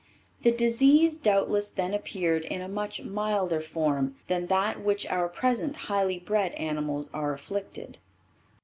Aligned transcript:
The 0.41 0.51
disease 0.51 1.17
doubtless 1.19 1.69
then 1.69 1.93
appeared 1.93 2.43
in 2.45 2.59
a 2.59 2.67
much 2.67 3.03
milder 3.03 3.61
form 3.61 4.15
than 4.25 4.47
that 4.47 4.77
with 4.77 4.85
which 4.87 5.05
our 5.05 5.29
present 5.29 5.75
highly 5.75 6.17
bred 6.17 6.53
animals 6.53 7.07
are 7.13 7.33
afflicted. 7.35 7.99